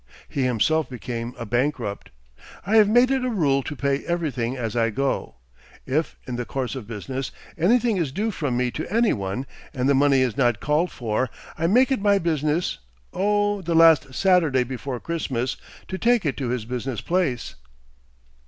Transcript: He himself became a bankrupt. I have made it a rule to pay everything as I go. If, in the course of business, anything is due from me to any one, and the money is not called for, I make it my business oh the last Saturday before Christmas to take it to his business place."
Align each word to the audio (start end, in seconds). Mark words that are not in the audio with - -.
He 0.27 0.45
himself 0.45 0.89
became 0.89 1.35
a 1.37 1.45
bankrupt. 1.45 2.09
I 2.65 2.77
have 2.77 2.89
made 2.89 3.11
it 3.11 3.23
a 3.23 3.29
rule 3.29 3.61
to 3.61 3.75
pay 3.75 4.03
everything 4.05 4.57
as 4.57 4.75
I 4.75 4.89
go. 4.89 5.35
If, 5.85 6.17
in 6.25 6.37
the 6.37 6.43
course 6.43 6.73
of 6.73 6.87
business, 6.87 7.31
anything 7.55 7.97
is 7.97 8.11
due 8.11 8.31
from 8.31 8.57
me 8.57 8.71
to 8.71 8.91
any 8.91 9.13
one, 9.13 9.45
and 9.75 9.87
the 9.87 9.93
money 9.93 10.21
is 10.21 10.35
not 10.35 10.59
called 10.59 10.89
for, 10.89 11.29
I 11.55 11.67
make 11.67 11.91
it 11.91 12.01
my 12.01 12.17
business 12.17 12.79
oh 13.13 13.61
the 13.61 13.75
last 13.75 14.15
Saturday 14.15 14.63
before 14.63 14.99
Christmas 14.99 15.55
to 15.87 15.99
take 15.99 16.25
it 16.25 16.35
to 16.37 16.49
his 16.49 16.65
business 16.65 16.99
place." 17.01 17.53